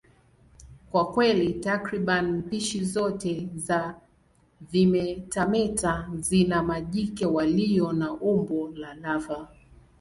Kwa 0.91 1.11
kweli, 1.11 1.53
takriban 1.53 2.41
spishi 2.43 2.83
zote 2.85 3.49
za 3.55 3.95
vimetameta 4.71 6.09
zina 6.19 6.63
majike 6.63 7.25
walio 7.25 7.93
na 7.93 8.13
umbo 8.13 8.69
la 8.75 8.93
lava. 8.93 9.47